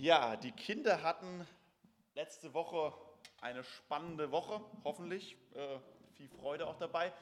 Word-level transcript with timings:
Ja, 0.00 0.36
die 0.36 0.52
Kinder 0.52 1.02
hatten 1.02 1.44
letzte 2.14 2.54
Woche 2.54 2.92
eine 3.40 3.64
spannende 3.64 4.30
Woche, 4.30 4.60
hoffentlich. 4.84 5.36
Äh, 5.54 5.80
viel 6.12 6.28
Freude 6.28 6.68
auch 6.68 6.76
dabei. 6.76 7.12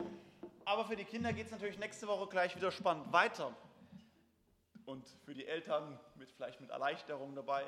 Aber 0.67 0.85
für 0.85 0.95
die 0.95 1.07
Kinder 1.07 1.33
geht 1.33 1.47
es 1.47 1.53
natürlich 1.53 1.79
nächste 1.79 2.07
Woche 2.07 2.27
gleich 2.27 2.55
wieder 2.55 2.71
spannend 2.71 3.11
weiter. 3.15 3.57
Und 4.85 5.09
für 5.25 5.33
die 5.33 5.47
Eltern 5.47 5.99
mit 6.17 6.31
vielleicht 6.31 6.61
mit 6.61 6.69
Erleichterung 6.69 7.35
dabei. 7.35 7.65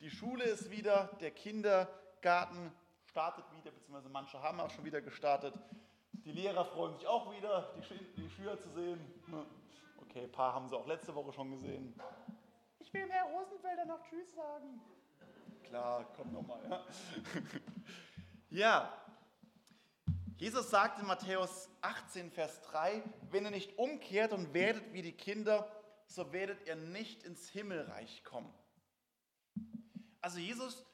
Die 0.00 0.10
Schule 0.10 0.44
ist 0.44 0.70
wieder, 0.70 1.06
der 1.22 1.30
Kindergarten 1.30 2.72
startet 3.06 3.46
wieder, 3.52 3.70
beziehungsweise 3.70 4.10
manche 4.10 4.42
haben 4.42 4.60
auch 4.60 4.70
schon 4.70 4.84
wieder 4.84 5.00
gestartet. 5.00 5.54
Die 6.26 6.32
Lehrer 6.32 6.66
freuen 6.66 6.92
sich 6.92 7.06
auch 7.06 7.32
wieder, 7.32 7.72
die, 7.78 7.82
Sch 7.84 7.94
die 8.18 8.28
Schüler 8.28 8.58
zu 8.60 8.68
sehen. 8.68 9.00
Okay, 9.96 10.24
ein 10.24 10.32
paar 10.32 10.52
haben 10.52 10.68
sie 10.68 10.76
auch 10.76 10.86
letzte 10.86 11.14
Woche 11.14 11.32
schon 11.32 11.52
gesehen. 11.52 11.98
Ich 12.94 13.00
will 13.00 13.10
Herr 13.10 13.24
Rosenfelder 13.24 13.86
noch 13.86 14.02
Tschüss 14.02 14.34
sagen. 14.34 14.78
Klar, 15.64 16.12
komm 16.14 16.30
nochmal. 16.30 16.60
Ja. 16.68 16.84
ja, 18.50 19.02
Jesus 20.36 20.68
sagt 20.68 20.98
in 20.98 21.06
Matthäus 21.06 21.70
18, 21.80 22.30
Vers 22.30 22.60
3, 22.60 23.02
wenn 23.30 23.46
ihr 23.46 23.50
nicht 23.50 23.78
umkehrt 23.78 24.34
und 24.34 24.52
werdet 24.52 24.92
wie 24.92 25.00
die 25.00 25.16
Kinder, 25.16 25.66
so 26.04 26.34
werdet 26.34 26.68
ihr 26.68 26.76
nicht 26.76 27.22
ins 27.22 27.48
Himmelreich 27.48 28.24
kommen. 28.24 28.52
Also 30.20 30.38
Jesus 30.38 30.84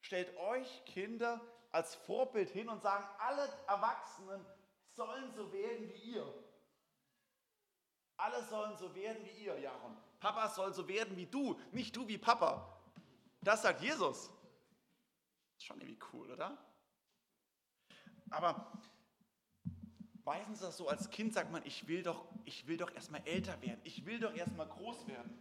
stellt 0.00 0.34
euch 0.38 0.86
Kinder 0.86 1.38
als 1.70 1.94
Vorbild 1.94 2.48
hin 2.48 2.70
und 2.70 2.80
sagen, 2.80 3.04
alle 3.18 3.46
Erwachsenen 3.66 4.42
sollen 4.92 5.30
so 5.32 5.52
werden 5.52 5.86
wie 5.90 6.12
ihr. 6.14 6.44
Alle 8.16 8.42
sollen 8.44 8.74
so 8.78 8.94
werden 8.94 9.22
wie 9.26 9.44
ihr, 9.44 9.58
Jaron. 9.58 9.98
Papa 10.22 10.48
soll 10.48 10.72
so 10.72 10.86
werden 10.86 11.16
wie 11.16 11.26
du, 11.26 11.58
nicht 11.72 11.96
du 11.96 12.06
wie 12.06 12.16
Papa. 12.16 12.80
Das 13.40 13.62
sagt 13.62 13.82
Jesus. 13.82 14.30
Ist 15.56 15.66
schon 15.66 15.80
irgendwie 15.80 15.98
cool, 16.12 16.30
oder? 16.30 16.56
Aber 18.30 18.72
meistens 20.24 20.60
ist 20.60 20.68
das 20.68 20.76
so, 20.76 20.88
als 20.88 21.10
Kind 21.10 21.34
sagt 21.34 21.50
man, 21.50 21.66
ich 21.66 21.88
will 21.88 22.04
doch, 22.04 22.24
ich 22.44 22.68
will 22.68 22.76
doch 22.76 22.94
erstmal 22.94 23.26
älter 23.26 23.60
werden, 23.62 23.80
ich 23.82 24.06
will 24.06 24.20
doch 24.20 24.32
erstmal 24.32 24.68
groß 24.68 25.08
werden. 25.08 25.36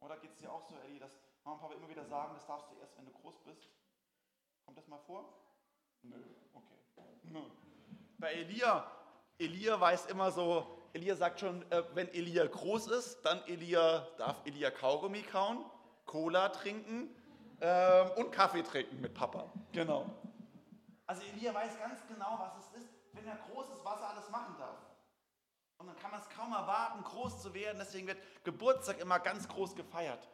Oder 0.00 0.16
geht 0.16 0.30
es 0.30 0.38
dir 0.38 0.50
auch 0.50 0.62
so, 0.62 0.74
Ellie, 0.86 0.98
dass 0.98 1.12
Mama 1.44 1.56
und 1.56 1.60
Papa 1.60 1.74
immer 1.74 1.90
wieder 1.90 2.06
sagen, 2.06 2.32
das 2.34 2.46
darfst 2.46 2.70
du 2.70 2.76
erst, 2.76 2.96
wenn 2.96 3.04
du 3.04 3.12
groß 3.12 3.38
bist? 3.44 3.68
Kommt 4.64 4.78
das 4.78 4.88
mal 4.88 4.98
vor? 5.00 5.30
Nö, 6.00 6.16
okay. 6.54 6.78
Nö. 7.24 7.42
Bei 8.16 8.32
Elia, 8.32 8.90
Elia 9.36 9.78
weiß 9.78 10.06
immer 10.06 10.30
so, 10.30 10.81
Elia 10.92 11.16
sagt 11.16 11.40
schon, 11.40 11.62
äh, 11.70 11.82
wenn 11.94 12.08
Elia 12.08 12.46
groß 12.46 12.88
ist, 12.88 13.22
dann 13.22 13.42
Elia, 13.46 14.06
darf 14.18 14.36
Elia 14.44 14.70
Kaugummi 14.70 15.22
kauen, 15.22 15.64
Cola 16.04 16.50
trinken 16.50 17.08
äh, 17.60 18.02
und 18.16 18.30
Kaffee 18.30 18.62
trinken 18.62 19.00
mit 19.00 19.14
Papa. 19.14 19.50
Genau. 19.72 20.06
Also 21.06 21.22
Elia 21.22 21.54
weiß 21.54 21.78
ganz 21.78 22.06
genau, 22.06 22.38
was 22.38 22.64
es 22.64 22.82
ist, 22.82 22.88
wenn 23.12 23.26
er 23.26 23.36
groß 23.36 23.70
ist, 23.70 23.84
was 23.84 24.00
er 24.00 24.10
alles 24.10 24.30
machen 24.30 24.54
darf. 24.58 24.78
Und 25.78 25.86
dann 25.86 25.96
kann 25.96 26.10
man 26.10 26.20
es 26.20 26.28
kaum 26.28 26.52
erwarten, 26.52 27.02
groß 27.02 27.42
zu 27.42 27.54
werden. 27.54 27.78
Deswegen 27.80 28.06
wird 28.06 28.18
Geburtstag 28.44 29.00
immer 29.00 29.18
ganz 29.18 29.48
groß 29.48 29.74
gefeiert. 29.74 30.28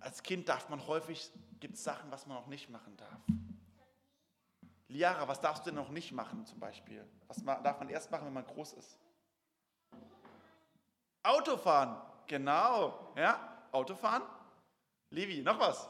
Als 0.00 0.22
Kind 0.22 0.48
darf 0.48 0.68
man 0.68 0.86
häufig, 0.86 1.30
gibt 1.60 1.74
es 1.76 1.84
Sachen, 1.84 2.10
was 2.10 2.26
man 2.26 2.38
noch 2.38 2.46
nicht 2.46 2.68
machen 2.70 2.96
darf. 2.96 3.20
Liara, 4.88 5.26
was 5.26 5.40
darfst 5.40 5.66
du 5.66 5.70
denn 5.70 5.76
noch 5.76 5.90
nicht 5.90 6.12
machen 6.12 6.44
zum 6.46 6.60
Beispiel? 6.60 7.06
Was 7.26 7.42
darf 7.44 7.78
man 7.78 7.88
erst 7.88 8.10
machen, 8.10 8.26
wenn 8.26 8.32
man 8.32 8.46
groß 8.46 8.74
ist? 8.74 8.98
Autofahren, 11.22 12.00
genau. 12.26 13.12
Ja, 13.16 13.68
Autofahren. 13.72 14.22
Levi, 15.10 15.42
noch 15.42 15.58
was? 15.58 15.88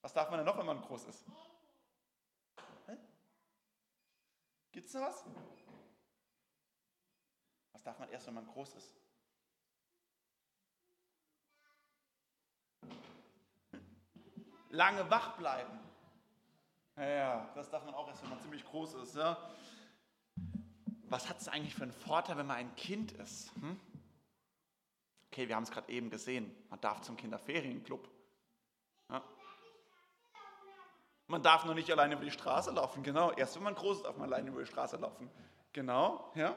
Was 0.00 0.12
darf 0.12 0.30
man 0.30 0.38
denn 0.38 0.46
noch, 0.46 0.58
wenn 0.58 0.66
man 0.66 0.80
groß 0.80 1.04
ist? 1.04 1.24
Gibt 4.72 4.86
es 4.86 4.94
noch 4.94 5.02
was? 5.02 5.24
Was 7.72 7.82
darf 7.82 7.98
man 7.98 8.08
erst, 8.10 8.26
wenn 8.26 8.34
man 8.34 8.46
groß 8.46 8.74
ist? 8.74 8.94
Lange 14.70 15.08
wach 15.10 15.36
bleiben. 15.36 15.87
Ja, 16.98 17.48
das 17.54 17.70
darf 17.70 17.84
man 17.84 17.94
auch 17.94 18.08
erst, 18.08 18.22
wenn 18.22 18.30
man 18.30 18.40
ziemlich 18.40 18.64
groß 18.64 18.94
ist. 18.94 19.14
Ja? 19.14 19.36
Was 21.08 21.28
hat 21.28 21.40
es 21.40 21.48
eigentlich 21.48 21.74
für 21.74 21.84
einen 21.84 21.92
Vorteil, 21.92 22.36
wenn 22.36 22.46
man 22.46 22.56
ein 22.56 22.74
Kind 22.76 23.12
ist? 23.12 23.54
Hm? 23.60 23.78
Okay, 25.30 25.48
wir 25.48 25.54
haben 25.54 25.62
es 25.62 25.70
gerade 25.70 25.90
eben 25.92 26.10
gesehen. 26.10 26.52
Man 26.70 26.80
darf 26.80 27.00
zum 27.02 27.16
Kinderferienclub. 27.16 28.08
Ja? 29.10 29.22
Man 31.28 31.42
darf 31.42 31.64
noch 31.64 31.74
nicht 31.74 31.90
alleine 31.90 32.14
über 32.14 32.24
die 32.24 32.30
Straße 32.30 32.72
laufen. 32.72 33.02
Genau, 33.02 33.30
erst 33.32 33.54
wenn 33.54 33.62
man 33.62 33.74
groß 33.74 33.98
ist, 33.98 34.06
darf 34.06 34.16
man 34.16 34.32
alleine 34.32 34.48
über 34.48 34.60
die 34.60 34.66
Straße 34.66 34.96
laufen. 34.96 35.30
Genau, 35.72 36.32
ja. 36.34 36.56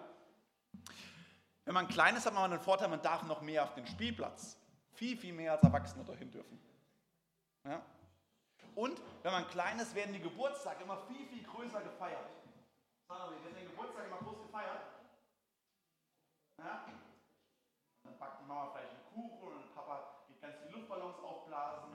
Wenn 1.65 1.73
man 1.75 1.87
klein 1.87 2.15
ist, 2.15 2.25
hat 2.25 2.33
man 2.33 2.49
den 2.49 2.59
Vorteil, 2.59 2.87
man 2.87 3.01
darf 3.01 3.23
noch 3.23 3.41
mehr 3.41 3.63
auf 3.63 3.75
den 3.75 3.85
Spielplatz. 3.85 4.57
Viel, 4.93 5.15
viel 5.15 5.33
mehr 5.33 5.51
als 5.51 5.63
Erwachsene 5.63 6.03
dahin 6.03 6.31
dürfen. 6.31 6.59
Ja? 7.65 7.85
Und 8.75 9.01
wenn 9.23 9.31
man 9.31 9.47
klein 9.49 9.79
ist, 9.79 9.95
werden 9.95 10.13
die 10.13 10.21
Geburtstage 10.21 10.83
immer 10.83 10.97
viel, 11.07 11.25
viel 11.27 11.43
größer 11.43 11.81
gefeiert. 11.81 12.29
Sagen 13.07 13.31
wir, 13.31 13.43
werden 13.43 13.55
den 13.55 13.69
Geburtstag 13.69 14.07
immer 14.07 14.17
groß 14.17 14.41
gefeiert. 14.47 14.81
Ja? 16.57 16.85
Dann 18.03 18.17
backt 18.17 18.41
die 18.41 18.45
Mama 18.45 18.71
vielleicht 18.71 18.91
einen 18.91 19.05
Kuchen 19.13 19.57
und 19.57 19.75
Papa 19.75 20.23
geht 20.27 20.41
ganz 20.41 20.55
viele 20.57 20.71
Luftballons 20.71 21.19
aufblasen. 21.19 21.89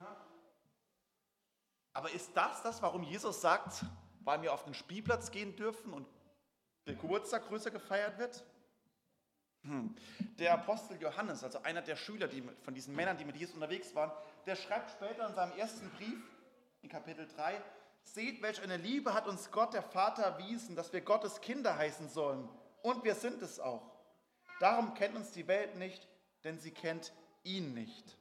Ja? 0.00 0.16
Aber 1.92 2.10
ist 2.10 2.36
das 2.36 2.62
das, 2.62 2.82
warum 2.82 3.02
Jesus 3.02 3.40
sagt, 3.40 3.84
weil 4.20 4.42
wir 4.42 4.52
auf 4.52 4.64
den 4.64 4.74
Spielplatz 4.74 5.30
gehen 5.30 5.54
dürfen 5.56 5.92
und 5.92 6.06
der 6.86 6.94
Geburtstag 6.94 7.48
größer 7.48 7.70
gefeiert 7.70 8.18
wird? 8.18 8.44
Hm. 9.62 9.94
Der 10.38 10.54
Apostel 10.54 11.00
Johannes, 11.00 11.42
also 11.42 11.62
einer 11.62 11.82
der 11.82 11.96
Schüler 11.96 12.28
die, 12.28 12.42
von 12.62 12.74
diesen 12.74 12.94
Männern, 12.94 13.16
die 13.18 13.24
mit 13.24 13.36
Jesus 13.36 13.54
unterwegs 13.54 13.94
waren, 13.94 14.12
der 14.46 14.56
schreibt 14.56 14.90
später 14.90 15.28
in 15.28 15.34
seinem 15.34 15.56
ersten 15.58 15.90
Brief, 15.90 16.22
in 16.82 16.88
Kapitel 16.88 17.26
3, 17.26 17.60
Seht, 18.02 18.40
welch 18.40 18.62
eine 18.62 18.76
Liebe 18.76 19.12
hat 19.12 19.26
uns 19.26 19.50
Gott, 19.50 19.74
der 19.74 19.82
Vater, 19.82 20.22
erwiesen, 20.22 20.76
dass 20.76 20.92
wir 20.92 21.00
Gottes 21.00 21.40
Kinder 21.40 21.76
heißen 21.76 22.08
sollen. 22.08 22.48
Und 22.82 23.02
wir 23.02 23.16
sind 23.16 23.42
es 23.42 23.58
auch. 23.58 23.90
Darum 24.60 24.94
kennt 24.94 25.16
uns 25.16 25.32
die 25.32 25.48
Welt 25.48 25.74
nicht, 25.74 26.06
denn 26.44 26.60
sie 26.60 26.70
kennt 26.70 27.12
ihn 27.42 27.74
nicht. 27.74 28.16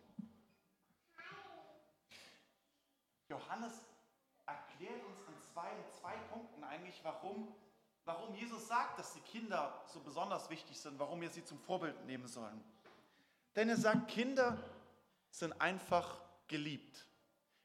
Johannes 3.30 3.74
erklärt 4.48 5.04
uns 5.06 5.28
in 5.28 5.54
zwei, 5.54 5.70
in 5.70 5.94
zwei 6.00 6.16
Punkten 6.32 6.64
eigentlich, 6.64 7.00
warum 7.04 7.56
warum 8.06 8.36
Jesus 8.36 8.68
sagt, 8.68 9.00
dass 9.00 9.14
die 9.14 9.22
Kinder 9.22 9.82
so 9.88 10.00
besonders 10.00 10.50
wichtig 10.50 10.80
sind, 10.80 10.98
warum 11.00 11.22
wir 11.22 11.30
sie 11.30 11.44
zum 11.44 11.60
Vorbild 11.60 12.06
nehmen 12.06 12.28
sollen. 12.28 12.64
Denn 13.56 13.70
er 13.70 13.78
sagt, 13.78 14.08
Kinder 14.10 14.58
sind 15.40 15.60
einfach 15.62 16.20
geliebt. 16.48 17.06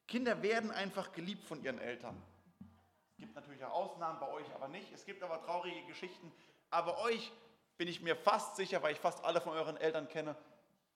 Kinder 0.06 0.42
werden 0.42 0.70
einfach 0.70 1.12
geliebt 1.12 1.44
von 1.44 1.62
ihren 1.62 1.78
Eltern. 1.78 2.20
Es 3.10 3.16
gibt 3.16 3.34
natürlich 3.34 3.64
auch 3.64 3.92
Ausnahmen, 3.92 4.18
bei 4.18 4.28
euch 4.28 4.52
aber 4.54 4.68
nicht. 4.68 4.92
Es 4.92 5.04
gibt 5.04 5.22
aber 5.22 5.40
traurige 5.42 5.86
Geschichten. 5.86 6.32
Aber 6.70 7.00
euch 7.02 7.32
bin 7.76 7.86
ich 7.86 8.00
mir 8.00 8.16
fast 8.16 8.56
sicher, 8.56 8.82
weil 8.82 8.92
ich 8.92 9.00
fast 9.00 9.22
alle 9.24 9.40
von 9.40 9.52
euren 9.52 9.76
Eltern 9.76 10.08
kenne, 10.08 10.36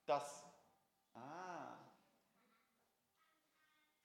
dass. 0.06 0.44
Ah. 1.14 1.76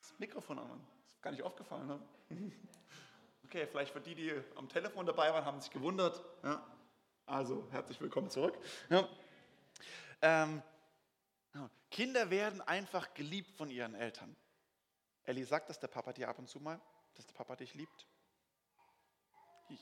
Das 0.01 0.19
Mikrofon 0.19 0.59
an. 0.59 0.87
Das 1.01 1.13
ist 1.13 1.21
gar 1.21 1.31
nicht 1.31 1.43
aufgefallen. 1.43 1.87
Ne? 1.87 1.99
Okay, 3.45 3.65
vielleicht 3.65 3.93
für 3.93 3.99
die, 3.99 4.13
die 4.13 4.31
am 4.57 4.69
Telefon 4.69 5.07
dabei 5.07 5.33
waren, 5.33 5.43
haben 5.43 5.59
sich 5.59 5.71
gewundert. 5.71 6.23
Ja. 6.43 6.63
Also 7.25 7.67
herzlich 7.71 7.99
willkommen 7.99 8.29
zurück. 8.29 8.55
Ja. 8.91 9.09
Ähm, 10.21 10.61
Kinder 11.91 12.29
werden 12.29 12.61
einfach 12.61 13.13
geliebt 13.13 13.57
von 13.57 13.69
ihren 13.71 13.95
Eltern. 13.95 14.35
Ellie 15.23 15.45
sagt, 15.45 15.69
dass 15.69 15.79
der 15.79 15.87
Papa 15.87 16.13
dir 16.13 16.29
ab 16.29 16.39
und 16.39 16.47
zu 16.47 16.59
mal, 16.59 16.79
dass 17.15 17.25
der 17.25 17.33
Papa 17.33 17.55
dich 17.55 17.73
liebt. 17.73 18.07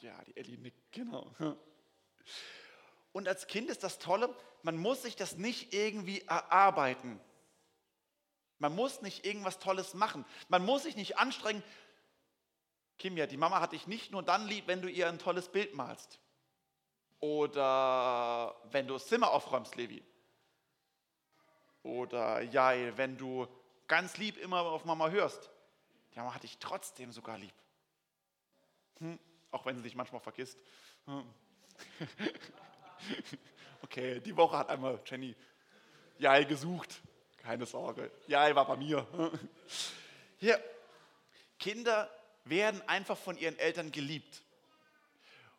Ja, 0.01 0.21
die 0.25 0.35
Ellie 0.35 0.57
nickt, 0.57 0.91
genau. 0.91 1.33
Und 3.11 3.27
als 3.27 3.47
Kind 3.47 3.69
ist 3.69 3.83
das 3.83 3.99
Tolle, 3.99 4.35
man 4.61 4.77
muss 4.77 5.03
sich 5.03 5.15
das 5.15 5.37
nicht 5.37 5.73
irgendwie 5.73 6.21
erarbeiten. 6.21 7.19
Man 8.59 8.75
muss 8.75 9.01
nicht 9.01 9.25
irgendwas 9.25 9.59
Tolles 9.59 9.93
machen. 9.93 10.25
Man 10.49 10.65
muss 10.65 10.83
sich 10.83 10.95
nicht 10.95 11.17
anstrengen, 11.17 11.63
Kimja, 12.97 13.27
die 13.27 13.37
Mama 13.37 13.61
hat 13.61 13.73
dich 13.73 13.87
nicht 13.87 14.11
nur 14.11 14.23
dann 14.23 14.47
lieb, 14.47 14.67
wenn 14.67 14.81
du 14.81 14.89
ihr 14.89 15.07
ein 15.07 15.19
tolles 15.19 15.49
Bild 15.49 15.75
malst. 15.75 16.19
Oder 17.19 18.59
wenn 18.71 18.87
du 18.87 18.95
das 18.95 19.07
Zimmer 19.07 19.31
aufräumst, 19.31 19.75
Levi. 19.75 20.03
Oder 21.87 22.41
Jail, 22.41 22.97
wenn 22.97 23.17
du 23.17 23.47
ganz 23.87 24.17
lieb 24.17 24.37
immer 24.37 24.61
auf 24.61 24.83
Mama 24.83 25.09
hörst. 25.09 25.49
Die 26.13 26.19
Mama 26.19 26.33
hat 26.33 26.43
dich 26.43 26.57
trotzdem 26.57 27.13
sogar 27.13 27.37
lieb. 27.37 27.53
Hm, 28.99 29.17
auch 29.51 29.65
wenn 29.65 29.77
sie 29.77 29.83
dich 29.83 29.95
manchmal 29.95 30.19
vergisst. 30.19 30.59
Hm. 31.05 31.23
okay, 33.83 34.19
die 34.19 34.35
Woche 34.35 34.57
hat 34.57 34.69
einmal 34.69 34.99
Jenny 35.05 35.33
Jail 36.17 36.45
gesucht. 36.45 37.01
keine 37.37 37.65
Sorge. 37.65 38.11
Ja, 38.27 38.45
er 38.45 38.55
war 38.55 38.65
bei 38.65 38.75
mir. 38.75 39.07
Hier, 40.39 40.61
Kinder 41.57 42.09
werden 42.43 42.81
einfach 42.87 43.17
von 43.17 43.37
ihren 43.37 43.57
Eltern 43.57 43.91
geliebt. 43.91 44.43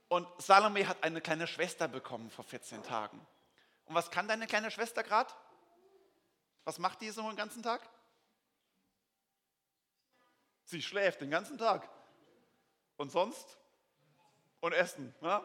Und 0.08 0.26
Salome 0.38 0.86
hat 0.86 1.02
eine 1.02 1.22
kleine 1.22 1.46
Schwester 1.46 1.88
bekommen 1.88 2.30
vor 2.30 2.44
14 2.44 2.82
Tagen. 2.82 3.18
Und 3.86 3.94
was 3.94 4.10
kann 4.10 4.28
deine 4.28 4.46
kleine 4.46 4.70
Schwester 4.70 5.02
gerade? 5.02 5.32
Was 6.68 6.78
macht 6.78 7.00
die 7.00 7.08
so 7.08 7.22
den 7.22 7.34
ganzen 7.34 7.62
Tag? 7.62 7.80
Sie 10.64 10.82
schläft 10.82 11.22
den 11.22 11.30
ganzen 11.30 11.56
Tag. 11.56 11.88
Und 12.98 13.10
sonst? 13.10 13.56
Und 14.60 14.74
essen. 14.74 15.14
Ja? 15.22 15.42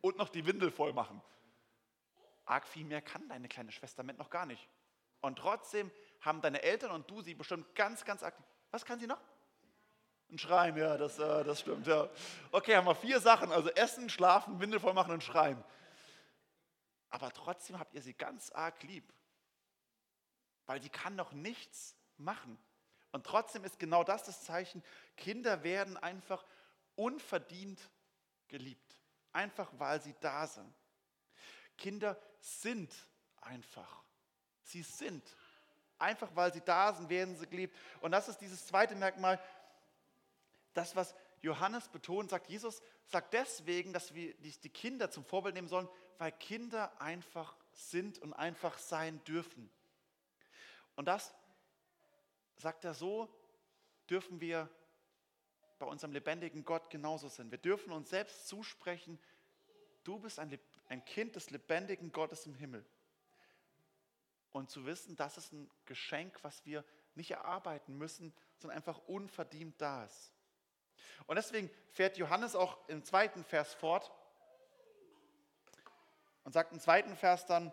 Und 0.00 0.16
noch 0.16 0.30
die 0.30 0.46
Windel 0.46 0.70
voll 0.70 0.94
machen. 0.94 1.20
Arg 2.46 2.66
viel 2.66 2.86
mehr 2.86 3.02
kann 3.02 3.28
deine 3.28 3.46
kleine 3.46 3.70
Schwester 3.72 4.02
mit 4.04 4.16
noch 4.16 4.30
gar 4.30 4.46
nicht. 4.46 4.66
Und 5.20 5.38
trotzdem 5.38 5.90
haben 6.22 6.40
deine 6.40 6.62
Eltern 6.62 6.92
und 6.92 7.10
du 7.10 7.20
sie 7.20 7.34
bestimmt 7.34 7.74
ganz, 7.74 8.02
ganz 8.06 8.22
aktiv. 8.22 8.46
Was 8.70 8.86
kann 8.86 8.98
sie 8.98 9.06
noch? 9.06 9.20
Ein 10.30 10.38
Schreien, 10.38 10.78
ja, 10.78 10.96
das, 10.96 11.18
äh, 11.18 11.44
das 11.44 11.60
stimmt, 11.60 11.86
ja. 11.86 12.08
Okay, 12.52 12.74
haben 12.74 12.86
wir 12.86 12.94
vier 12.94 13.20
Sachen, 13.20 13.52
also 13.52 13.68
Essen, 13.72 14.08
Schlafen, 14.08 14.60
Windel 14.60 14.80
voll 14.80 14.94
machen 14.94 15.12
und 15.12 15.22
Schreien. 15.22 15.62
Aber 17.10 17.30
trotzdem 17.32 17.78
habt 17.78 17.92
ihr 17.92 18.00
sie 18.00 18.14
ganz 18.14 18.50
arg 18.50 18.82
lieb, 18.82 19.12
weil 20.66 20.80
die 20.80 20.88
kann 20.88 21.16
noch 21.16 21.32
nichts 21.32 21.96
machen. 22.18 22.58
Und 23.12 23.24
trotzdem 23.24 23.64
ist 23.64 23.78
genau 23.78 24.04
das 24.04 24.24
das 24.24 24.44
Zeichen, 24.44 24.82
Kinder 25.16 25.62
werden 25.62 25.96
einfach 25.96 26.44
unverdient 26.96 27.80
geliebt, 28.48 28.96
einfach 29.32 29.70
weil 29.78 30.00
sie 30.02 30.14
da 30.20 30.46
sind. 30.46 30.72
Kinder 31.76 32.18
sind 32.40 32.92
einfach. 33.40 34.02
Sie 34.62 34.82
sind. 34.82 35.22
Einfach 35.98 36.28
weil 36.34 36.52
sie 36.52 36.60
da 36.60 36.92
sind, 36.92 37.08
werden 37.08 37.36
sie 37.36 37.46
geliebt. 37.46 37.74
Und 38.00 38.12
das 38.12 38.28
ist 38.28 38.38
dieses 38.38 38.66
zweite 38.66 38.94
Merkmal, 38.94 39.40
das, 40.74 40.94
was 40.94 41.14
Johannes 41.40 41.88
betont, 41.88 42.30
sagt 42.30 42.48
Jesus, 42.48 42.82
sagt 43.06 43.32
deswegen, 43.32 43.92
dass 43.92 44.14
wir 44.14 44.34
die 44.34 44.68
Kinder 44.68 45.10
zum 45.10 45.24
Vorbild 45.24 45.54
nehmen 45.54 45.68
sollen, 45.68 45.88
weil 46.18 46.32
Kinder 46.32 47.00
einfach 47.00 47.56
sind 47.72 48.18
und 48.18 48.32
einfach 48.34 48.76
sein 48.78 49.22
dürfen. 49.24 49.70
Und 50.96 51.04
das, 51.06 51.34
sagt 52.56 52.84
er 52.84 52.94
so, 52.94 53.28
dürfen 54.08 54.40
wir 54.40 54.68
bei 55.78 55.86
unserem 55.86 56.12
lebendigen 56.12 56.64
Gott 56.64 56.90
genauso 56.90 57.28
sein. 57.28 57.50
Wir 57.50 57.58
dürfen 57.58 57.92
uns 57.92 58.10
selbst 58.10 58.48
zusprechen, 58.48 59.20
du 60.04 60.18
bist 60.18 60.38
ein, 60.38 60.58
ein 60.88 61.04
Kind 61.04 61.36
des 61.36 61.50
lebendigen 61.50 62.12
Gottes 62.12 62.46
im 62.46 62.54
Himmel. 62.54 62.84
Und 64.52 64.70
zu 64.70 64.86
wissen, 64.86 65.16
das 65.16 65.36
ist 65.36 65.52
ein 65.52 65.70
Geschenk, 65.84 66.42
was 66.42 66.64
wir 66.64 66.82
nicht 67.14 67.30
erarbeiten 67.30 67.98
müssen, 67.98 68.32
sondern 68.56 68.78
einfach 68.78 68.98
unverdient 69.06 69.78
da 69.80 70.04
ist. 70.04 70.32
Und 71.26 71.36
deswegen 71.36 71.70
fährt 71.90 72.16
Johannes 72.16 72.54
auch 72.54 72.78
im 72.88 73.04
zweiten 73.04 73.44
Vers 73.44 73.74
fort 73.74 74.10
und 76.44 76.52
sagt 76.52 76.72
im 76.72 76.80
zweiten 76.80 77.16
Vers 77.16 77.44
dann, 77.44 77.70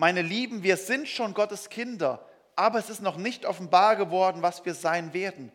meine 0.00 0.22
Lieben, 0.22 0.62
wir 0.62 0.78
sind 0.78 1.08
schon 1.08 1.34
Gottes 1.34 1.68
Kinder, 1.68 2.26
aber 2.56 2.78
es 2.78 2.88
ist 2.88 3.02
noch 3.02 3.18
nicht 3.18 3.44
offenbar 3.44 3.96
geworden, 3.96 4.40
was 4.40 4.64
wir 4.64 4.72
sein 4.72 5.12
werden. 5.12 5.52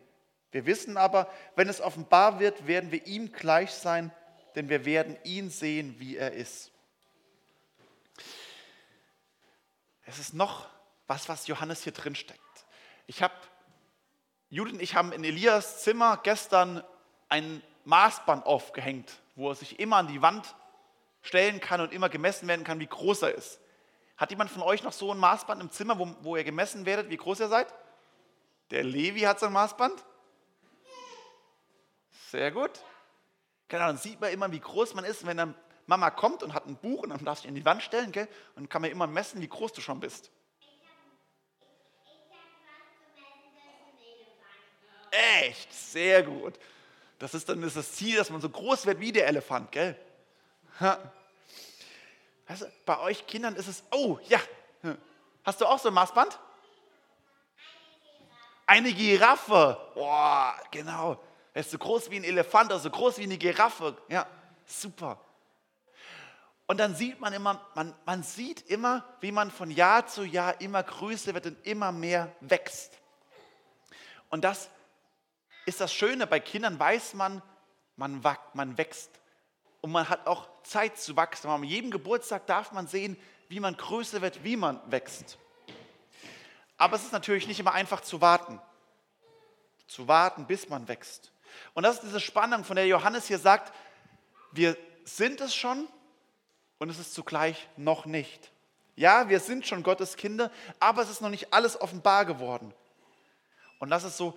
Wir 0.52 0.66
wissen 0.66 0.96
aber, 0.96 1.28
wenn 1.56 1.68
es 1.68 1.80
offenbar 1.80 2.38
wird, 2.38 2.68
werden 2.68 2.92
wir 2.92 3.08
ihm 3.08 3.32
gleich 3.32 3.72
sein, 3.72 4.12
denn 4.54 4.68
wir 4.68 4.84
werden 4.84 5.18
ihn 5.24 5.50
sehen, 5.50 5.96
wie 5.98 6.16
er 6.16 6.32
ist. 6.32 6.70
Es 10.04 10.20
ist 10.20 10.32
noch 10.32 10.68
was, 11.08 11.28
was 11.28 11.48
Johannes 11.48 11.82
hier 11.82 11.92
drin 11.92 12.14
steckt. 12.14 12.40
Ich 13.08 13.24
habe 13.24 13.34
Judith 14.48 14.78
ich 14.78 14.94
haben 14.94 15.10
in 15.10 15.24
Elias 15.24 15.82
Zimmer 15.82 16.20
gestern 16.22 16.84
ein 17.28 17.64
Maßband 17.84 18.46
aufgehängt, 18.46 19.10
wo 19.34 19.48
er 19.48 19.56
sich 19.56 19.80
immer 19.80 19.96
an 19.96 20.06
die 20.06 20.22
Wand 20.22 20.54
stellen 21.22 21.58
kann 21.58 21.80
und 21.80 21.92
immer 21.92 22.08
gemessen 22.08 22.46
werden 22.46 22.64
kann, 22.64 22.78
wie 22.78 22.86
groß 22.86 23.22
er 23.22 23.34
ist. 23.34 23.58
Hat 24.16 24.30
jemand 24.30 24.50
von 24.50 24.62
euch 24.62 24.82
noch 24.82 24.92
so 24.92 25.12
ein 25.12 25.18
Maßband 25.18 25.60
im 25.60 25.70
Zimmer, 25.70 25.98
wo, 25.98 26.14
wo 26.22 26.36
ihr 26.36 26.44
gemessen 26.44 26.86
werdet, 26.86 27.10
wie 27.10 27.16
groß 27.16 27.40
ihr 27.40 27.48
seid? 27.48 27.72
Der 28.70 28.82
Levi 28.82 29.20
hat 29.20 29.38
so 29.38 29.46
ein 29.46 29.52
Maßband. 29.52 30.04
Sehr 32.30 32.50
gut. 32.50 32.70
Genau, 33.68 33.86
dann 33.86 33.98
sieht 33.98 34.20
man 34.20 34.32
immer, 34.32 34.50
wie 34.50 34.60
groß 34.60 34.94
man 34.94 35.04
ist, 35.04 35.26
wenn 35.26 35.36
dann 35.36 35.54
Mama 35.86 36.10
kommt 36.10 36.42
und 36.42 36.54
hat 36.54 36.66
ein 36.66 36.76
Buch 36.76 37.02
und 37.02 37.10
dann 37.10 37.24
darfst 37.24 37.44
du 37.44 37.48
ihn 37.48 37.50
an 37.50 37.54
die 37.56 37.64
Wand 37.64 37.82
stellen, 37.82 38.10
gell? 38.10 38.28
und 38.56 38.68
kann 38.68 38.82
man 38.82 38.90
immer 38.90 39.06
messen, 39.06 39.40
wie 39.40 39.48
groß 39.48 39.72
du 39.72 39.80
schon 39.80 40.00
bist. 40.00 40.30
Echt, 45.10 45.72
sehr 45.72 46.22
gut. 46.22 46.58
Das 47.18 47.34
ist 47.34 47.48
dann 47.48 47.62
das 47.62 47.92
Ziel, 47.92 48.16
dass 48.16 48.30
man 48.30 48.40
so 48.40 48.48
groß 48.48 48.86
wird 48.86 49.00
wie 49.00 49.12
der 49.12 49.26
Elefant, 49.26 49.72
gell? 49.72 49.96
Weißt 52.46 52.62
du, 52.62 52.72
bei 52.84 52.98
euch 53.00 53.26
Kindern 53.26 53.56
ist 53.56 53.68
es, 53.68 53.82
oh 53.90 54.18
ja, 54.28 54.40
hast 55.44 55.60
du 55.60 55.66
auch 55.66 55.78
so 55.78 55.88
ein 55.88 55.94
Maßband? 55.94 56.38
Eine 58.66 58.92
Giraffe. 58.92 59.78
Boah, 59.94 60.54
genau. 60.70 61.22
Er 61.54 61.60
ist 61.60 61.70
so 61.70 61.78
groß 61.78 62.10
wie 62.10 62.16
ein 62.16 62.24
Elefant, 62.24 62.72
also 62.72 62.84
so 62.84 62.90
groß 62.90 63.18
wie 63.18 63.24
eine 63.24 63.38
Giraffe. 63.38 63.96
Ja, 64.08 64.26
super. 64.66 65.20
Und 66.66 66.78
dann 66.78 66.94
sieht 66.96 67.20
man 67.20 67.32
immer, 67.32 67.64
man, 67.74 67.94
man 68.04 68.22
sieht 68.24 68.68
immer, 68.68 69.04
wie 69.20 69.30
man 69.30 69.50
von 69.50 69.70
Jahr 69.70 70.06
zu 70.06 70.24
Jahr 70.24 70.60
immer 70.60 70.82
größer 70.82 71.32
wird 71.32 71.46
und 71.46 71.66
immer 71.66 71.92
mehr 71.92 72.34
wächst. 72.40 72.98
Und 74.30 74.42
das 74.42 74.68
ist 75.64 75.80
das 75.80 75.94
Schöne, 75.94 76.26
bei 76.26 76.40
Kindern 76.40 76.78
weiß 76.78 77.14
man, 77.14 77.40
man, 77.96 78.20
man 78.52 78.76
wächst. 78.76 79.10
Und 79.86 79.92
man 79.92 80.08
hat 80.08 80.26
auch 80.26 80.48
Zeit 80.64 80.98
zu 80.98 81.14
wachsen. 81.14 81.48
An 81.48 81.62
jedem 81.62 81.92
Geburtstag 81.92 82.44
darf 82.48 82.72
man 82.72 82.88
sehen, 82.88 83.16
wie 83.48 83.60
man 83.60 83.76
größer 83.76 84.20
wird, 84.20 84.42
wie 84.42 84.56
man 84.56 84.80
wächst. 84.90 85.38
Aber 86.76 86.96
es 86.96 87.04
ist 87.04 87.12
natürlich 87.12 87.46
nicht 87.46 87.60
immer 87.60 87.72
einfach 87.72 88.00
zu 88.00 88.20
warten. 88.20 88.60
Zu 89.86 90.08
warten, 90.08 90.44
bis 90.44 90.68
man 90.68 90.88
wächst. 90.88 91.30
Und 91.72 91.84
das 91.84 91.94
ist 91.94 92.02
diese 92.02 92.18
Spannung, 92.18 92.64
von 92.64 92.74
der 92.74 92.88
Johannes 92.88 93.28
hier 93.28 93.38
sagt, 93.38 93.72
wir 94.50 94.76
sind 95.04 95.40
es 95.40 95.54
schon 95.54 95.86
und 96.78 96.90
es 96.90 96.98
ist 96.98 97.14
zugleich 97.14 97.68
noch 97.76 98.06
nicht. 98.06 98.50
Ja, 98.96 99.28
wir 99.28 99.38
sind 99.38 99.68
schon 99.68 99.84
Gottes 99.84 100.16
Kinder, 100.16 100.50
aber 100.80 101.02
es 101.02 101.10
ist 101.10 101.20
noch 101.20 101.30
nicht 101.30 101.52
alles 101.52 101.80
offenbar 101.80 102.24
geworden. 102.24 102.74
Und 103.78 103.90
das 103.90 104.02
ist 104.02 104.16
so 104.16 104.36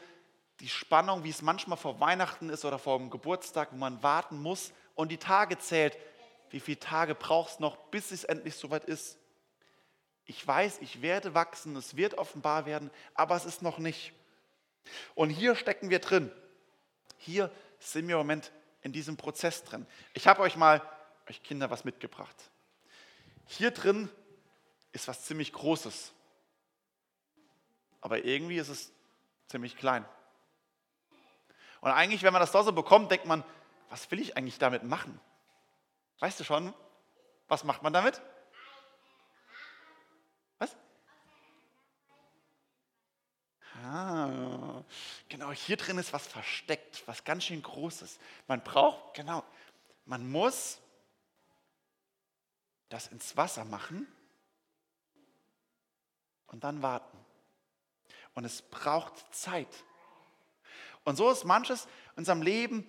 die 0.60 0.70
Spannung, 0.70 1.24
wie 1.24 1.32
es 1.32 1.42
manchmal 1.42 1.80
vor 1.80 2.00
Weihnachten 2.00 2.52
ist 2.52 2.66
oder 2.66 2.78
vor 2.78 3.00
dem 3.00 3.10
Geburtstag, 3.10 3.70
wo 3.72 3.78
man 3.78 4.04
warten 4.04 4.40
muss 4.40 4.74
und 5.00 5.08
die 5.08 5.18
Tage 5.18 5.58
zählt. 5.58 5.98
Wie 6.50 6.60
viele 6.60 6.78
Tage 6.78 7.16
brauchst 7.16 7.60
du 7.60 7.64
noch, 7.64 7.78
bis 7.90 8.12
es 8.12 8.26
endlich 8.26 8.56
soweit 8.56 8.84
ist? 8.84 9.18
Ich 10.26 10.46
weiß, 10.46 10.80
ich 10.82 11.02
werde 11.02 11.34
wachsen, 11.34 11.74
es 11.78 11.96
wird 11.96 12.16
offenbar 12.16 12.66
werden, 12.66 12.92
aber 13.14 13.38
es 13.38 13.46
ist 13.46 13.62
noch 13.62 13.78
nicht. 13.78 14.12
Und 15.16 15.30
hier 15.30 15.56
stecken 15.56 15.90
wir 15.90 16.00
drin. 16.00 16.30
Hier 17.18 17.50
sind 17.80 18.10
wir 18.10 18.16
im 18.16 18.20
Moment 18.20 18.52
in 18.82 18.92
diesem 18.92 19.16
Prozess 19.16 19.64
drin. 19.64 19.88
Ich 20.14 20.28
habe 20.28 20.42
euch 20.42 20.58
mal, 20.58 20.82
euch 21.30 21.42
Kinder, 21.44 21.70
was 21.70 21.86
mitgebracht. 21.86 22.36
Hier 23.46 23.72
drin 23.72 24.10
ist 24.92 25.08
was 25.08 25.24
ziemlich 25.24 25.54
Großes. 25.54 26.12
Aber 28.02 28.26
irgendwie 28.26 28.58
ist 28.58 28.68
es 28.68 28.92
ziemlich 29.48 29.78
klein. 29.78 30.04
Und 31.80 31.92
eigentlich, 31.92 32.24
wenn 32.24 32.34
man 32.34 32.42
das 32.42 32.52
da 32.52 32.64
so 32.64 32.74
bekommt, 32.74 33.12
denkt 33.12 33.28
man, 33.28 33.46
was 33.90 34.10
will 34.12 34.20
ich 34.20 34.38
eigentlich 34.38 34.60
damit 34.60 34.84
machen? 34.84 35.20
Weißt 36.20 36.40
du 36.40 36.44
schon, 36.44 36.74
was 37.48 37.64
macht 37.64 37.82
man 37.82 37.94
damit? 37.94 38.22
Was? 40.60 40.76
Ah, 43.84 44.84
genau, 45.30 45.52
hier 45.52 45.78
drin 45.78 45.98
ist 45.98 46.14
was 46.14 46.28
versteckt, 46.28 47.04
was 47.08 47.24
ganz 47.24 47.46
schön 47.46 47.64
Großes. 47.64 48.20
Man 48.48 48.64
braucht, 48.64 49.16
genau, 49.16 49.44
man 50.06 50.30
muss 50.30 50.80
das 52.90 53.08
ins 53.08 53.38
Wasser 53.38 53.66
machen 53.66 54.08
und 56.48 56.64
dann 56.64 56.82
warten. 56.82 57.18
Und 58.34 58.46
es 58.46 58.62
braucht 58.62 59.34
Zeit. 59.34 59.84
Und 61.04 61.16
so 61.16 61.32
ist 61.32 61.46
manches 61.46 61.86
in 61.86 62.20
unserem 62.20 62.42
Leben 62.42 62.88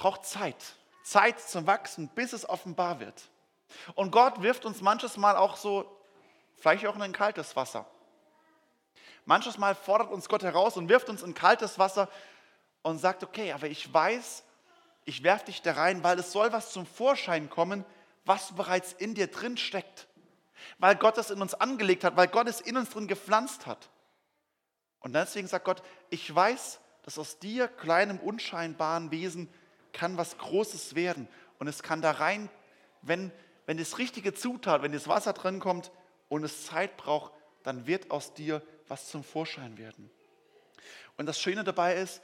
braucht 0.00 0.24
Zeit. 0.24 0.56
Zeit 1.04 1.38
zum 1.40 1.66
Wachsen, 1.66 2.08
bis 2.08 2.32
es 2.32 2.48
offenbar 2.48 3.00
wird. 3.00 3.30
Und 3.94 4.10
Gott 4.10 4.42
wirft 4.42 4.64
uns 4.64 4.80
manches 4.80 5.16
Mal 5.16 5.36
auch 5.36 5.56
so, 5.56 5.84
vielleicht 6.56 6.86
auch 6.86 6.96
in 6.96 7.02
ein 7.02 7.12
kaltes 7.12 7.54
Wasser. 7.54 7.86
Manches 9.26 9.58
Mal 9.58 9.74
fordert 9.74 10.10
uns 10.10 10.28
Gott 10.28 10.42
heraus 10.42 10.76
und 10.76 10.88
wirft 10.88 11.08
uns 11.10 11.22
in 11.22 11.34
kaltes 11.34 11.78
Wasser 11.78 12.08
und 12.82 12.98
sagt, 12.98 13.22
okay, 13.22 13.52
aber 13.52 13.68
ich 13.68 13.92
weiß, 13.92 14.42
ich 15.04 15.22
werfe 15.22 15.46
dich 15.46 15.60
da 15.60 15.74
rein, 15.74 16.02
weil 16.02 16.18
es 16.18 16.32
soll 16.32 16.50
was 16.52 16.72
zum 16.72 16.86
Vorschein 16.86 17.50
kommen, 17.50 17.84
was 18.24 18.54
bereits 18.54 18.94
in 18.94 19.14
dir 19.14 19.26
drin 19.26 19.56
steckt. 19.56 20.08
weil 20.78 20.96
Gott 20.96 21.18
es 21.18 21.30
in 21.30 21.40
uns 21.40 21.54
angelegt 21.54 22.04
hat, 22.04 22.16
weil 22.16 22.28
Gott 22.28 22.48
es 22.48 22.60
in 22.60 22.76
uns 22.76 22.90
drin 22.90 23.06
gepflanzt 23.06 23.66
hat. 23.66 23.88
Und 25.00 25.14
deswegen 25.14 25.48
sagt 25.48 25.64
Gott, 25.64 25.82
ich 26.10 26.34
weiß, 26.34 26.80
dass 27.02 27.18
aus 27.18 27.38
dir, 27.38 27.68
kleinem, 27.68 28.18
unscheinbaren 28.18 29.10
Wesen, 29.10 29.52
kann 29.92 30.16
was 30.16 30.38
Großes 30.38 30.94
werden. 30.94 31.28
Und 31.58 31.68
es 31.68 31.82
kann 31.82 32.02
da 32.02 32.12
rein, 32.12 32.48
wenn, 33.02 33.32
wenn 33.66 33.78
das 33.78 33.98
richtige 33.98 34.34
Zutat, 34.34 34.82
wenn 34.82 34.92
das 34.92 35.08
Wasser 35.08 35.32
drin 35.32 35.60
kommt 35.60 35.90
und 36.28 36.44
es 36.44 36.66
Zeit 36.66 36.96
braucht, 36.96 37.32
dann 37.62 37.86
wird 37.86 38.10
aus 38.10 38.34
dir 38.34 38.62
was 38.88 39.08
zum 39.08 39.22
Vorschein 39.22 39.78
werden. 39.78 40.10
Und 41.16 41.26
das 41.26 41.40
Schöne 41.40 41.64
dabei 41.64 41.96
ist, 41.96 42.22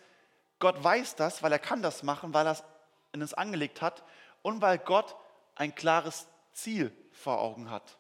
Gott 0.59 0.83
weiß 0.83 1.17
das, 1.17 1.43
weil 1.43 1.53
er 1.53 1.59
kann 1.59 1.83
das 1.83 2.03
machen, 2.03 2.33
weil 2.33 2.47
er 2.47 2.53
es 2.53 2.65
in 3.13 3.21
uns 3.21 3.35
angelegt 3.35 3.83
hat 3.83 4.03
und 4.43 4.63
weil 4.63 4.79
Gott 4.79 5.17
ein 5.55 5.75
klares 5.75 6.27
Ziel 6.53 6.93
vor 7.13 7.41
Augen 7.41 7.71
hat. 7.71 7.99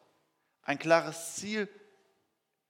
Ein 0.63 0.79
klares 0.79 1.35
Ziel. 1.37 1.69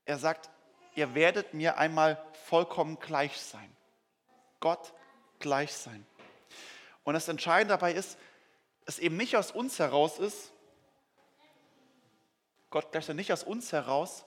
Er 0.05 0.17
sagt, 0.17 0.49
ihr 0.95 1.15
werdet 1.15 1.53
mir 1.53 1.77
einmal 1.77 2.21
vollkommen 2.45 2.99
gleich 2.99 3.39
sein. 3.39 3.75
Gott 4.59 4.93
gleich 5.39 5.73
sein. 5.73 6.05
Und 7.07 7.13
das 7.13 7.29
Entscheidende 7.29 7.73
dabei 7.73 7.93
ist, 7.93 8.17
es 8.85 8.99
eben 8.99 9.15
nicht 9.15 9.37
aus 9.37 9.51
uns 9.51 9.79
heraus 9.79 10.19
ist, 10.19 10.51
Gott 12.69 12.91
gleich 12.91 13.05
sein 13.05 13.15
nicht 13.15 13.31
aus 13.31 13.45
uns 13.45 13.71
heraus, 13.71 14.25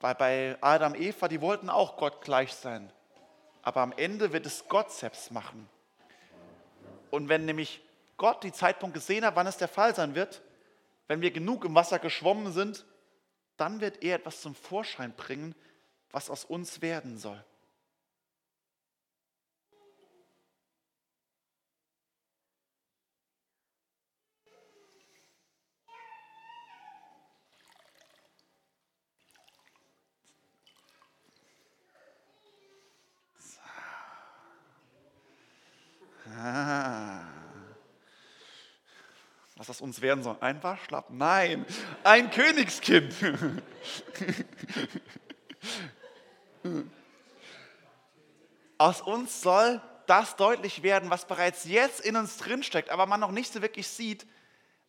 weil 0.00 0.16
bei 0.16 0.58
Adam, 0.62 0.96
Eva, 0.96 1.28
die 1.28 1.40
wollten 1.40 1.70
auch 1.70 1.96
Gott 1.96 2.22
gleich 2.22 2.52
sein. 2.54 2.92
Aber 3.62 3.82
am 3.82 3.92
Ende 3.92 4.32
wird 4.32 4.46
es 4.46 4.66
Gott 4.66 4.90
selbst 4.90 5.30
machen. 5.30 5.68
Und 7.12 7.28
wenn 7.28 7.44
nämlich 7.44 7.80
Gott 8.16 8.42
die 8.42 8.50
Zeitpunkt 8.50 8.94
gesehen 8.94 9.24
hat, 9.24 9.36
wann 9.36 9.46
es 9.46 9.56
der 9.56 9.68
Fall 9.68 9.94
sein 9.94 10.16
wird, 10.16 10.42
wenn 11.06 11.20
wir 11.20 11.30
genug 11.30 11.64
im 11.64 11.76
Wasser 11.76 12.00
geschwommen 12.00 12.52
sind, 12.52 12.84
dann 13.56 13.80
wird 13.80 14.02
er 14.02 14.16
etwas 14.16 14.40
zum 14.40 14.56
Vorschein 14.56 15.14
bringen, 15.14 15.54
was 16.10 16.30
aus 16.30 16.44
uns 16.44 16.82
werden 16.82 17.16
soll. 17.16 17.44
Was 39.60 39.66
das 39.66 39.82
uns 39.82 40.00
werden 40.00 40.24
soll. 40.24 40.38
Ein 40.40 40.62
Waschlappen? 40.62 41.18
Nein, 41.18 41.66
ein 42.02 42.30
Königskind. 42.30 43.14
Aus 48.78 49.02
uns 49.02 49.42
soll 49.42 49.82
das 50.06 50.36
deutlich 50.36 50.82
werden, 50.82 51.10
was 51.10 51.26
bereits 51.26 51.66
jetzt 51.66 52.00
in 52.00 52.16
uns 52.16 52.38
drinsteckt, 52.38 52.88
aber 52.88 53.04
man 53.04 53.20
noch 53.20 53.32
nicht 53.32 53.52
so 53.52 53.60
wirklich 53.60 53.86
sieht. 53.86 54.26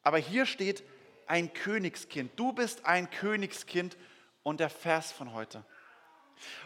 Aber 0.04 0.18
hier 0.18 0.46
steht 0.46 0.84
ein 1.28 1.54
Königskind. 1.54 2.32
Du 2.38 2.54
bist 2.54 2.86
ein 2.86 3.12
Königskind 3.12 3.98
und 4.42 4.62
der 4.62 4.70
Vers 4.70 5.12
von 5.12 5.34
heute. 5.34 5.66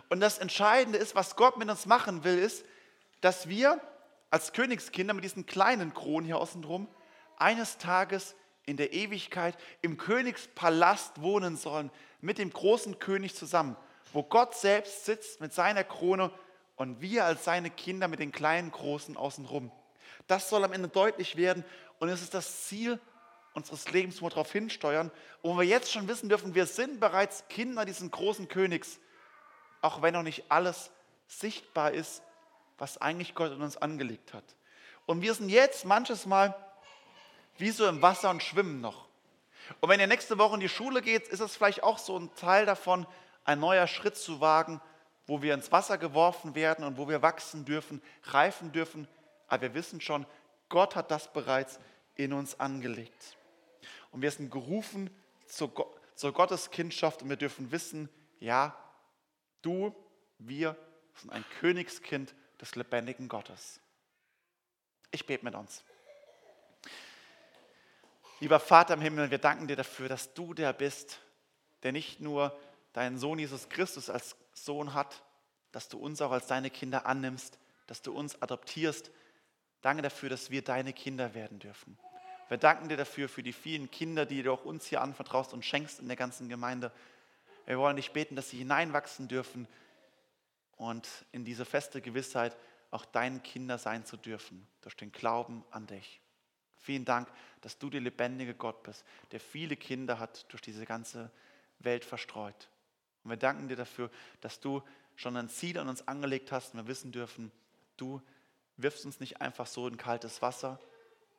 Und 0.09 0.19
das 0.19 0.37
Entscheidende 0.37 0.99
ist, 0.99 1.15
was 1.15 1.35
Gott 1.35 1.57
mit 1.57 1.71
uns 1.71 1.87
machen 1.87 2.23
will, 2.23 2.37
ist, 2.37 2.67
dass 3.21 3.49
wir 3.49 3.81
als 4.29 4.53
Königskinder 4.53 5.15
mit 5.15 5.23
diesen 5.23 5.47
kleinen 5.47 5.95
Kronen 5.95 6.27
hier 6.27 6.37
außen 6.37 6.61
drum 6.61 6.87
eines 7.37 7.77
Tages 7.77 8.35
in 8.65 8.77
der 8.77 8.93
Ewigkeit 8.93 9.57
im 9.81 9.97
Königspalast 9.97 11.21
wohnen 11.21 11.57
sollen, 11.57 11.91
mit 12.21 12.37
dem 12.37 12.51
großen 12.51 12.99
König 12.99 13.35
zusammen, 13.35 13.75
wo 14.13 14.23
Gott 14.23 14.55
selbst 14.55 15.05
sitzt 15.05 15.41
mit 15.41 15.53
seiner 15.53 15.83
Krone 15.83 16.31
und 16.75 17.01
wir 17.01 17.25
als 17.25 17.43
seine 17.43 17.69
Kinder 17.69 18.07
mit 18.07 18.19
den 18.19 18.31
kleinen 18.31 18.71
Großen 18.71 19.15
außenrum. 19.15 19.71
Das 20.27 20.49
soll 20.49 20.63
am 20.63 20.73
Ende 20.73 20.87
deutlich 20.87 21.35
werden 21.35 21.63
und 21.99 22.09
es 22.09 22.21
ist 22.21 22.33
das 22.33 22.65
Ziel 22.65 22.99
unseres 23.53 23.89
Lebens, 23.91 24.21
wo 24.21 24.25
wir 24.25 24.31
darauf 24.31 24.51
hinsteuern, 24.51 25.11
wo 25.41 25.55
wir 25.57 25.63
jetzt 25.63 25.91
schon 25.91 26.07
wissen 26.07 26.29
dürfen, 26.29 26.55
wir 26.55 26.65
sind 26.65 26.99
bereits 26.99 27.47
Kinder 27.47 27.85
dieses 27.85 28.09
großen 28.09 28.47
Königs, 28.47 28.99
auch 29.81 30.01
wenn 30.01 30.13
noch 30.13 30.23
nicht 30.23 30.45
alles 30.49 30.91
sichtbar 31.27 31.91
ist, 31.91 32.21
was 32.77 32.97
eigentlich 32.99 33.35
Gott 33.35 33.51
in 33.51 33.61
uns 33.61 33.77
angelegt 33.77 34.33
hat. 34.33 34.43
Und 35.05 35.21
wir 35.21 35.33
sind 35.33 35.49
jetzt 35.49 35.85
manches 35.85 36.25
Mal 36.25 36.55
wie 37.57 37.71
so 37.71 37.87
im 37.87 38.01
Wasser 38.01 38.29
und 38.29 38.43
schwimmen 38.43 38.81
noch. 38.81 39.07
Und 39.81 39.89
wenn 39.89 39.99
ihr 39.99 40.07
nächste 40.07 40.37
Woche 40.37 40.55
in 40.55 40.59
die 40.59 40.69
Schule 40.69 41.01
geht, 41.01 41.27
ist 41.27 41.39
es 41.39 41.55
vielleicht 41.55 41.83
auch 41.83 41.97
so 41.97 42.17
ein 42.17 42.33
Teil 42.35 42.65
davon, 42.65 43.07
ein 43.43 43.59
neuer 43.59 43.87
Schritt 43.87 44.15
zu 44.17 44.41
wagen, 44.41 44.81
wo 45.27 45.41
wir 45.41 45.53
ins 45.53 45.71
Wasser 45.71 45.97
geworfen 45.97 46.55
werden 46.55 46.85
und 46.85 46.97
wo 46.97 47.07
wir 47.07 47.21
wachsen 47.21 47.65
dürfen, 47.65 48.01
reifen 48.23 48.71
dürfen. 48.71 49.07
Aber 49.47 49.63
wir 49.63 49.73
wissen 49.73 50.01
schon, 50.01 50.25
Gott 50.69 50.95
hat 50.95 51.11
das 51.11 51.31
bereits 51.31 51.79
in 52.15 52.33
uns 52.33 52.59
angelegt. 52.59 53.37
Und 54.11 54.21
wir 54.21 54.31
sind 54.31 54.51
gerufen 54.51 55.09
zur, 55.47 55.71
zur 56.15 56.31
Gotteskindschaft 56.31 57.21
und 57.21 57.29
wir 57.29 57.37
dürfen 57.37 57.71
wissen, 57.71 58.09
ja, 58.39 58.75
du, 59.61 59.95
wir 60.37 60.75
sind 61.15 61.31
ein 61.31 61.45
Königskind 61.59 62.33
des 62.61 62.75
lebendigen 62.75 63.27
Gottes. 63.27 63.79
Ich 65.11 65.25
bete 65.25 65.45
mit 65.45 65.55
uns. 65.55 65.83
Lieber 68.41 68.59
Vater 68.59 68.95
im 68.95 69.01
Himmel, 69.01 69.31
wir 69.31 69.37
danken 69.37 69.67
dir 69.67 69.77
dafür, 69.77 70.09
dass 70.09 70.33
du 70.33 70.53
der 70.53 70.73
bist, 70.73 71.19
der 71.83 71.93
nicht 71.93 72.19
nur 72.19 72.57
deinen 72.91 73.17
Sohn 73.17 73.39
Jesus 73.39 73.69
Christus 73.69 74.09
als 74.09 74.35
Sohn 74.53 74.93
hat, 74.93 75.23
dass 75.71 75.87
du 75.87 75.97
uns 75.97 76.21
auch 76.21 76.31
als 76.31 76.47
deine 76.47 76.69
Kinder 76.69 77.05
annimmst, 77.05 77.57
dass 77.87 78.01
du 78.01 78.13
uns 78.13 78.41
adoptierst. 78.41 79.09
Danke 79.81 80.01
dafür, 80.01 80.29
dass 80.29 80.49
wir 80.49 80.63
deine 80.63 80.91
Kinder 80.91 81.33
werden 81.33 81.59
dürfen. 81.59 81.97
Wir 82.49 82.57
danken 82.57 82.89
dir 82.89 82.97
dafür, 82.97 83.29
für 83.29 83.41
die 83.41 83.53
vielen 83.53 83.89
Kinder, 83.89 84.25
die 84.25 84.43
du 84.43 84.51
auch 84.51 84.65
uns 84.65 84.85
hier 84.85 85.01
anvertraust 85.01 85.53
und 85.53 85.63
schenkst 85.63 85.99
in 85.99 86.07
der 86.07 86.17
ganzen 86.17 86.49
Gemeinde. 86.49 86.91
Wir 87.65 87.79
wollen 87.79 87.95
dich 87.95 88.11
beten, 88.11 88.35
dass 88.35 88.49
sie 88.49 88.57
hineinwachsen 88.57 89.27
dürfen 89.29 89.67
und 90.75 91.07
in 91.31 91.45
diese 91.45 91.65
feste 91.65 92.01
Gewissheit 92.01 92.55
auch 92.91 93.05
dein 93.05 93.41
Kinder 93.43 93.77
sein 93.77 94.05
zu 94.05 94.17
dürfen, 94.17 94.67
durch 94.81 94.95
den 94.95 95.11
Glauben 95.11 95.63
an 95.71 95.87
dich. 95.87 96.21
Vielen 96.85 97.03
Dank, 97.03 97.27
dass 97.61 97.79
du 97.79 97.89
der 97.89 97.99
lebendige 97.99 98.53
Gott 98.53 98.83
bist, 98.83 99.03
der 99.31 99.39
viele 99.39 99.75
Kinder 99.75 100.19
hat 100.19 100.45
durch 100.51 100.61
diese 100.61 100.85
ganze 100.85 101.31
Welt 101.79 102.05
verstreut. 102.05 102.69
Und 103.23 103.31
wir 103.31 103.37
danken 103.37 103.67
dir 103.67 103.75
dafür, 103.75 104.11
dass 104.41 104.59
du 104.59 104.83
schon 105.15 105.35
ein 105.35 105.49
Ziel 105.49 105.79
an 105.79 105.89
uns 105.89 106.07
angelegt 106.07 106.51
hast 106.51 106.75
und 106.75 106.81
wir 106.81 106.87
wissen 106.87 107.11
dürfen, 107.11 107.51
du 107.97 108.21
wirfst 108.77 109.03
uns 109.03 109.19
nicht 109.19 109.41
einfach 109.41 109.65
so 109.65 109.87
in 109.87 109.97
kaltes 109.97 110.43
Wasser, 110.43 110.79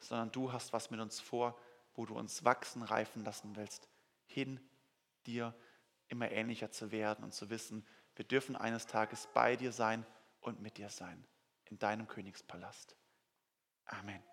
sondern 0.01 0.33
du 0.33 0.53
hast 0.53 0.73
was 0.73 0.91
mit 0.91 0.99
uns 0.99 1.21
vor, 1.21 1.57
wo 1.95 2.07
du 2.07 2.19
uns 2.19 2.45
wachsen, 2.45 2.83
reifen 2.83 3.23
lassen 3.23 3.55
willst, 3.55 3.89
hin 4.27 4.59
dir 5.27 5.55
immer 6.09 6.33
ähnlicher 6.33 6.73
zu 6.73 6.91
werden 6.91 7.23
und 7.23 7.35
zu 7.35 7.51
wissen, 7.51 7.87
wir 8.17 8.25
dürfen 8.25 8.57
eines 8.57 8.87
Tages 8.87 9.29
bei 9.33 9.55
dir 9.55 9.71
sein 9.71 10.05
und 10.41 10.61
mit 10.61 10.77
dir 10.79 10.91
sein, 10.91 11.25
in 11.67 11.79
deinem 11.79 12.09
Königspalast. 12.09 12.97
Amen. 13.85 14.25